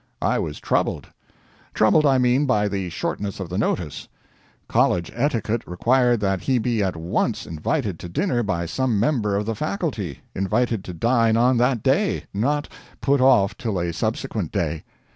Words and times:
I 0.23 0.39
was 0.39 0.59
troubled 0.59 1.09
troubled, 1.75 2.07
I 2.07 2.17
mean, 2.17 2.47
by 2.47 2.67
the 2.67 2.89
shortness 2.89 3.39
of 3.39 3.49
the 3.49 3.57
notice. 3.59 4.07
College 4.67 5.11
etiquette 5.13 5.61
required 5.67 6.19
that 6.21 6.41
he 6.41 6.57
be 6.57 6.81
at 6.81 6.95
once 6.95 7.45
invited 7.45 7.99
to 7.99 8.09
dinner 8.09 8.41
by 8.41 8.65
some 8.65 8.99
member 8.99 9.35
of 9.35 9.45
the 9.45 9.53
Faculty 9.53 10.21
invited 10.33 10.83
to 10.85 10.93
dine 10.95 11.37
on 11.37 11.57
that 11.57 11.83
day 11.83 12.23
not, 12.33 12.67
put 12.99 13.21
off 13.21 13.55
till 13.55 13.77
a 13.79 13.93
subsequent 13.93 14.51
day. 14.51 14.85